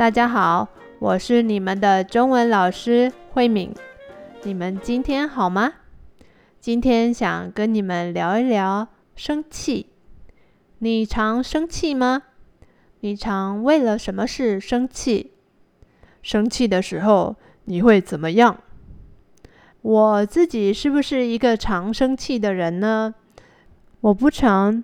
[0.00, 0.66] 大家好，
[0.98, 3.70] 我是你们的中文老师慧敏。
[4.44, 5.74] 你们今天好吗？
[6.58, 9.90] 今天想跟你们聊一聊生气。
[10.78, 12.22] 你常生气吗？
[13.00, 15.32] 你常为了什么事生气？
[16.22, 17.36] 生气的时候
[17.66, 18.58] 你会怎么样？
[19.82, 23.14] 我自己是不是一个常生气的人呢？
[24.00, 24.82] 我不常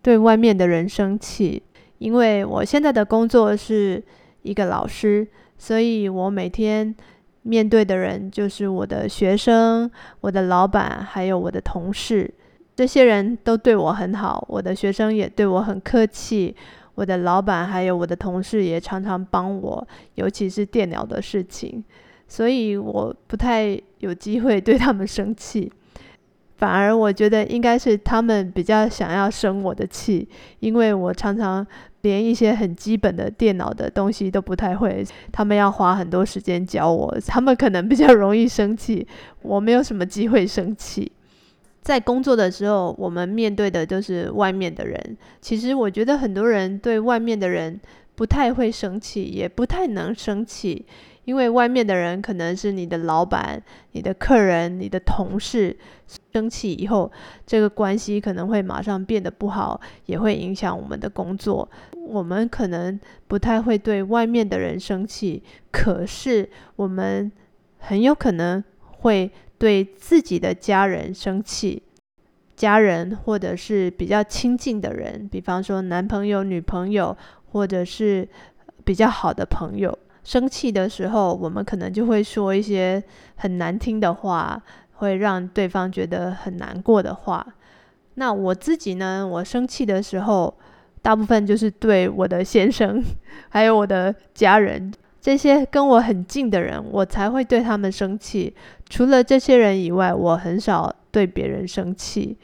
[0.00, 1.62] 对外面的人生气，
[1.98, 4.02] 因为我现在的工作是
[4.44, 5.26] 一个老师，
[5.58, 6.94] 所以我每天
[7.42, 9.90] 面对的人就是我的学生、
[10.20, 12.32] 我的老板，还有我的同事。
[12.76, 16.54] 这些人都对我很好，我的学生也对我很客气，
[16.94, 21.82] 我的老板还有我的同事也常常帮我，尤其是电脑的事情，
[22.26, 25.72] 所以我不太有机会对他们生气，
[26.56, 30.28] 反而我觉得应该是他们比较想要生我的气，
[30.60, 31.66] 因为我常常
[32.02, 39.06] 连一些很基本的电脑的东西都不太会，他们要花很多时间教我，他们可能比较容易生气，
[39.42, 41.10] 我没有什么机会生气。
[41.82, 45.16] 在工作的时候，我们面对的都是外面的人。
[45.42, 47.78] 其实我觉得很多人对外面的人
[48.14, 50.86] 不太会生气，也不太能生气，
[51.24, 55.76] 因为外面的人可能是你的老板、你的客人、你的同事。
[56.32, 57.10] 生气以后，
[57.46, 61.68] 这个关系可能会马上变得不好，也会影响我们的工作。
[62.06, 67.30] 我们可能不太会对外面的人生气，可是我们
[67.78, 68.62] 很有可能
[68.98, 69.30] 会。
[69.56, 71.84] 对自己的家人生气，
[72.54, 77.16] 家人或者是比较亲近的人，比方说男朋友、女朋友，
[77.52, 78.28] 或者是
[78.84, 83.00] 比较好的朋友，生气的时候，我们可能就会说一些
[83.36, 84.60] 很难听的话，
[84.94, 87.46] 会让对方觉得很难过的话。
[88.14, 89.26] 那我自己呢？
[89.26, 90.52] 我生气的时候，
[91.02, 93.04] 大部分就是对我的先生，
[93.50, 94.92] 还有我的家人。
[95.20, 98.54] 这些跟我很近的人，我才会对他们生气。
[98.88, 102.36] 除了这些人以外，我很少对别人生气。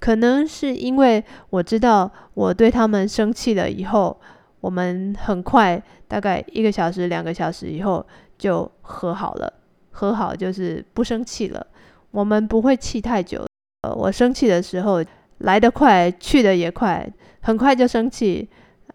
[0.00, 4.20] 可能是因为我知道，我对他们生气了以后，
[4.64, 8.04] 我们很快，大概一个小时、两个小时以后
[8.38, 9.52] 就和好了。
[9.90, 11.66] 和好就是不生气了。
[12.10, 13.46] 我们不会气太久。
[13.82, 15.04] 呃，我生气的时候
[15.40, 17.06] 来得快，去得也快，
[17.42, 18.48] 很快就生气，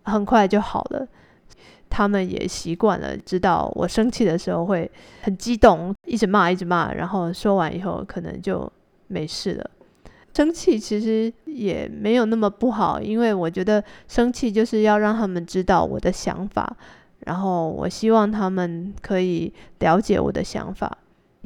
[0.05, 1.07] 很快就好了。
[1.87, 4.89] 他们也习惯了，知道我生气的时候会
[5.21, 8.69] 很激动，一直骂，一直骂，然后说完以后可能就
[9.05, 9.69] 没事了。
[10.39, 16.77] 生气其实也没有那么不好，因为我觉得生气就是要让他们知道我的想法，
[17.25, 20.97] 然后我希望他们可以了解我的想法。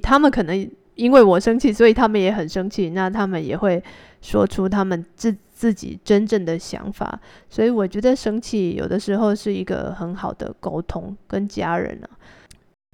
[0.04, 3.84] 他们可能因为我生气，所以他们也很生气，那他们也会
[4.22, 5.36] 说出他们自。
[5.56, 7.18] 自己真正的想法，
[7.50, 11.16] 所以我觉得生气有的时候是一个很好的沟通。
[11.26, 12.10] 跟家人啊，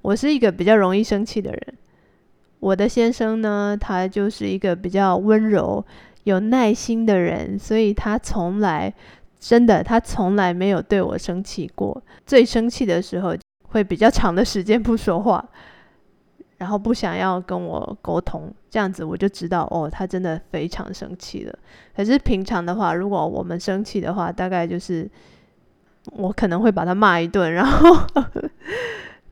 [0.04, 1.74] 我是一个比较容易生气的人。
[2.60, 5.84] 我的先生呢，他就是一个比较温柔、
[6.24, 8.94] 有耐心的人，所以他从来
[9.40, 12.02] 真的，他从来没有对我生气过。
[12.26, 15.44] 最生气的时候，会比较长的时间不说话。
[16.58, 21.60] 然后不想要跟我沟通，这样子我就知道哦，他真的非常生气了。
[21.96, 25.10] 可是平常的话，如果我们生气的话，大概就是
[26.12, 27.54] 我可能会把他骂一顿。
[27.54, 27.96] 然后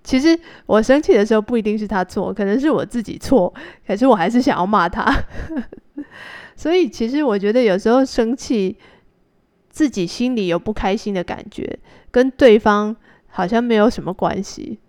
[0.07, 3.53] 其实我生气的时候不一定是他错，可能是我自己错，
[3.85, 5.13] 可是我还是想要骂他。
[6.56, 8.78] 所以其实我觉得有时候生气，
[9.69, 11.78] 自己心里有不开心的感觉，
[12.09, 12.95] 跟对方
[13.28, 14.79] 好像没有什么关系。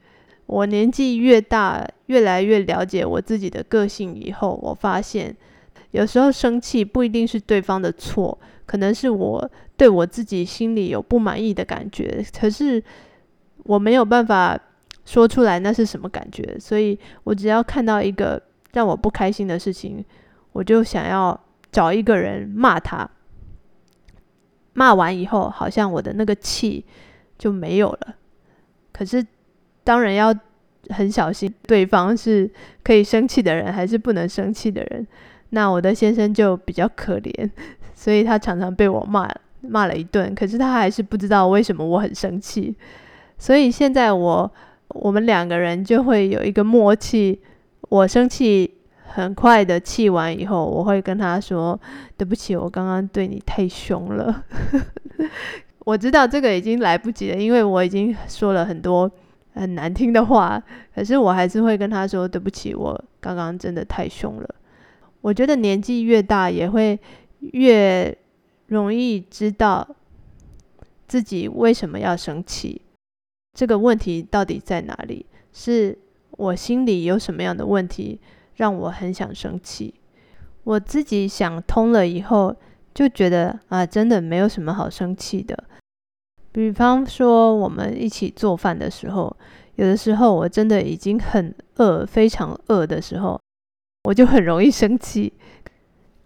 [0.47, 5.37] 我年纪越大，越来越了解我自己的个性以后，我发现
[5.91, 12.81] 有时候生气不一定是对方的错，可能是我对我自己心里有不满意的感觉，可是
[13.65, 14.57] 我没有办法
[15.09, 18.41] 说出来那是什么感觉，所以我只要看到一个
[18.73, 20.05] 让我不开心的事情，
[20.53, 21.39] 我就想要
[21.73, 23.09] 找一个人骂他，
[24.75, 26.85] 骂完以后，好像我的那个气
[27.39, 28.17] 就没有了，
[28.93, 29.25] 可是。
[29.85, 30.35] 当然要
[30.91, 32.51] 很小心，对方是
[32.85, 35.07] 可以生气的人还是不能生气的人。
[35.49, 37.51] 那我的先生就比较可怜，
[37.97, 39.27] 所以他常常被我骂
[39.63, 40.35] 骂了一顿。
[40.35, 42.77] 可是他还是不知道为什么我很生气。
[43.39, 44.53] 所以现在我
[44.89, 47.41] 我们两个人就会有一个默契。
[47.89, 48.75] 我生气
[49.07, 51.79] 很快的气完以后，我会跟他说
[52.17, 54.45] ：“对不起，我刚刚对你太凶了。
[55.87, 59.11] ”我知道这个已经来不及了，因为我已经说了很多。
[59.55, 60.63] 很难听的话，
[60.95, 64.55] 可是我还是会跟他说对不起，我刚刚真的太凶了。
[65.21, 66.97] 我觉得年纪越大，也会
[67.41, 68.17] 越
[68.69, 69.85] 容易知道
[71.09, 72.81] 自己为什么要生气。
[73.59, 75.27] 这个问题到底在哪里？
[75.53, 75.99] 是
[76.31, 78.21] 我心里有什么样的问题
[78.55, 79.93] 让我很想生气？
[80.63, 82.55] 我自己想通了以后，
[82.95, 85.65] 就觉得啊，真的没有什么好生气的。
[86.53, 89.37] 比方说，我们一起做饭的时候，
[89.75, 93.41] 有的时候我真的已经很饿，非常饿的时候，
[94.05, 95.33] 我就很容易生气。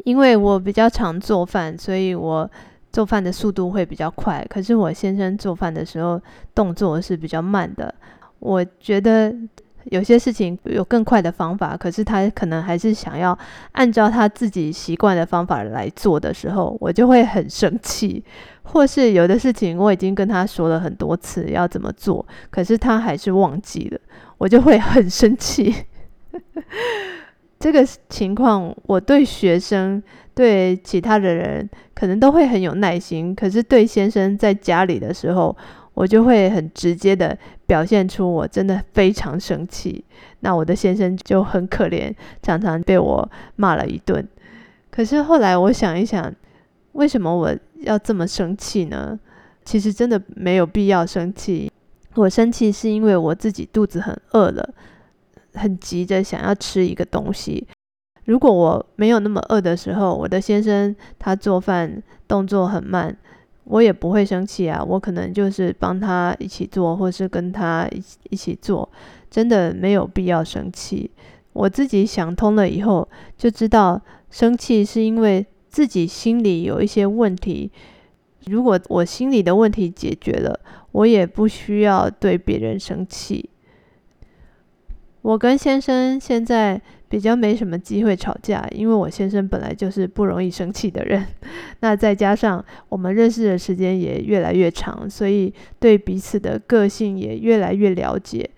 [0.05, 2.51] 因为我比较常做饭，所以我
[2.93, 4.47] 做饭的速度会比较快。
[4.51, 6.21] 可是我先生做饭的时候，
[6.55, 7.95] 动作是比较慢的。
[8.39, 9.35] 我觉得。
[9.87, 13.37] 有些事情有更快的方法，可是他可能还是想要
[13.73, 18.23] 按照他自己习惯的方法来做的时候，我就会很生气。
[18.63, 23.99] 或是有的事情我已经跟他说了很多次要怎么做，可是他还是忘记了，
[24.39, 25.75] 我就会很生气。
[27.59, 30.01] 这个情况，我对学生、
[30.35, 35.57] 对其他的人可能都会很有耐心，可是对先生在家里的时候。
[35.95, 37.37] 我就会很直接的
[37.67, 40.03] 表现出我真的非常生气，
[40.41, 42.11] 那我的先生就很可怜，
[42.43, 44.27] 常常被我骂了一顿。
[44.91, 46.35] 可是后来我想一想，
[46.93, 49.21] 为什么我要这么生气呢？
[49.67, 51.71] 其实真的没有必要生气。
[52.15, 54.67] 我生气是因为我自己肚子很饿了，
[55.53, 57.67] 很急着想要吃一个东西。
[58.25, 63.17] 如果我没有那么饿的时候，我的先生他做饭动作很慢。
[63.65, 68.89] 我也不会生气啊，我可能就是帮他一起做，或是跟他一一起做，
[69.31, 71.09] 真的没有必要生气。
[71.53, 73.09] 我自己想通了以后，
[73.39, 77.71] 就知道生气是因为自己心里有一些问题。
[78.47, 80.59] 如果我心里的问题解决了，
[80.91, 83.49] 我也不需要对别人生气。
[85.23, 86.83] 我跟先生现在。
[87.13, 91.23] 比较没什么机会吵架，因为我先生本来就是不容易生气的人。
[91.81, 98.49] 那再加上我们认识的时间也越来越长，所以对彼此的个性也越来越了解。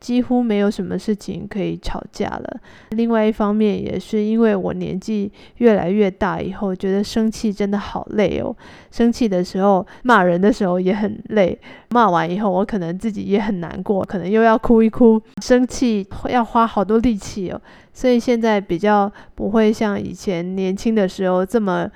[0.00, 2.60] 几乎没有什么事情可以吵架了。
[2.90, 8.56] 另外一方面，也是因为我年纪越来越大，以后觉得生气真的好累哦。
[8.90, 11.58] 生气的时候，骂人的时候也很累。
[11.90, 15.20] 骂完以后，我可能自己也很难过，可能又要哭一哭。
[15.42, 17.60] 生气要花好多力气哦，
[17.92, 21.86] 所以现在比较不会像以前年轻的时候这么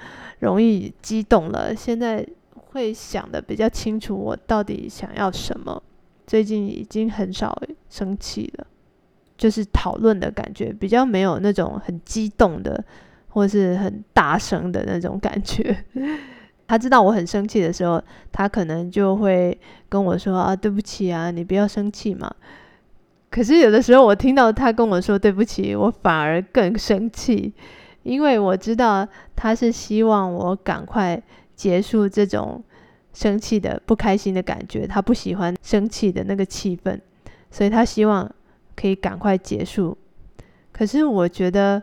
[0.41, 1.75] 容易激动了。
[1.75, 5.83] 现在会想的比较清楚，我到底想要什么。
[6.27, 7.51] 最近已经很少
[7.95, 8.67] 生气了，
[9.39, 12.85] 就是讨论的感觉比较没有那种很激动的，
[13.29, 15.85] 或是很大声的那种感觉。
[16.67, 18.03] 他知道我很生气的时候，
[18.33, 19.57] 他可能就会
[19.89, 22.29] 跟我说：“啊，对不起啊，你不要生气嘛。”
[23.31, 27.53] 可是有的时候我听到他跟我说对不起，我反而更生气，
[28.03, 29.07] 因为我知道
[29.37, 31.23] 他是希望我赶快
[31.55, 32.65] 结束这种。
[33.17, 36.99] 生气的不开心的感觉，他不喜欢生气的那个气氛，
[37.55, 38.29] 所以他希望
[38.75, 39.97] 可以赶快结束。
[40.73, 41.81] 可是我觉得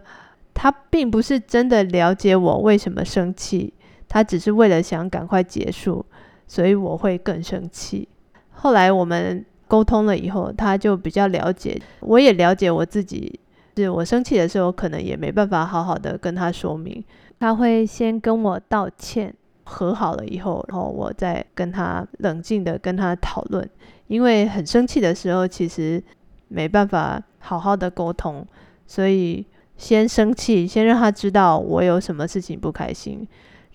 [0.54, 3.74] 他并不是真的了解我为什么生气，
[4.10, 6.06] 他只是为了想赶快结束，
[6.46, 8.06] 所以我会更生气。
[8.52, 13.40] 后来我们沟通了以后，他就比较了解，我也了解我自己，
[13.78, 17.02] 是我生气的时候可能也没办法好好的跟他说明，
[17.40, 19.34] 他会先跟我道歉。
[19.72, 23.68] 和好了以后，然后我再跟他冷静的跟他讨论，
[24.08, 26.04] 因为很生气的时候，其实
[26.50, 28.46] 没办法好好的沟通，
[28.86, 29.46] 所以
[29.78, 33.26] 先生气，先让他知道我有什么事情不开心，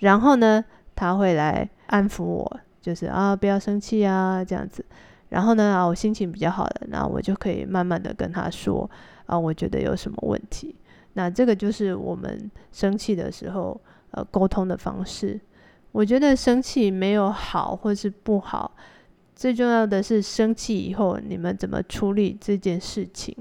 [0.00, 0.62] 然后呢，
[0.94, 4.84] 他会来安抚我，就是啊，不要生气啊，这样子，
[5.30, 8.88] 然后呢，啊，我心情比较好了，那我就可以慢慢的跟他说，
[9.24, 10.76] 啊，我觉得有什么问题，
[11.14, 15.40] 那这个就是我们生气的时候，呃，沟通的方式。
[15.96, 18.76] 我觉得生气没有好或是不好，
[19.34, 23.34] 最重要的是生气以后你们怎么处理这件事情。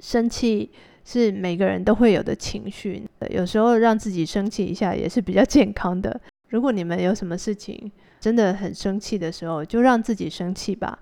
[0.00, 0.68] 生气
[1.04, 6.20] 是每个人都会有的情绪，有时候让自己生气一下也是比较健康的。
[6.48, 10.98] 如果你们有什么事情真的很生气的时候，就让自己生气吧。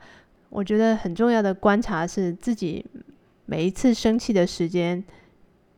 [0.50, 2.84] 我觉得很重要的观察是自己
[3.46, 5.02] 每一次生气的时间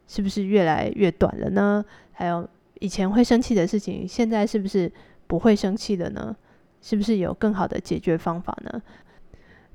[0.09, 1.85] 是不是越来越短了呢？
[2.11, 2.49] 还有。
[2.85, 4.93] 以前会生气的事情，现在是不是
[5.27, 6.37] 不会生气的呢？
[6.83, 8.83] 是不是有更好的解决方法呢？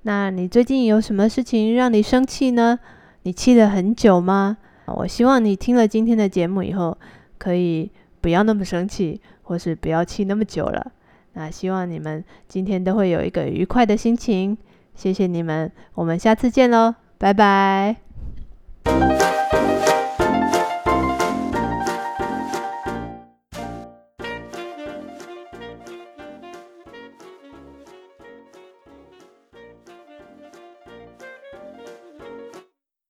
[0.04, 2.78] 那你最近有什么事情让你生气呢？
[3.24, 4.58] 你气了很久吗？
[4.86, 6.96] 我希望你听了今天的节目以后，
[7.40, 7.90] 可以
[8.22, 10.92] 不要那么生气，或是不要气那么久了。
[11.34, 14.56] 那希望你们今天都会有一个愉快的心情。
[14.94, 18.09] 谢谢你们，我们下次见喽，拜拜。